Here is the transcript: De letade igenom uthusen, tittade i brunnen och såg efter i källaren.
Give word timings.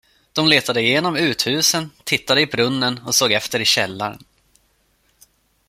De 0.33 0.47
letade 0.47 0.81
igenom 0.81 1.15
uthusen, 1.15 1.89
tittade 2.03 2.41
i 2.41 2.45
brunnen 2.45 2.99
och 3.05 3.15
såg 3.15 3.31
efter 3.31 3.59
i 3.59 3.65
källaren. 3.65 4.23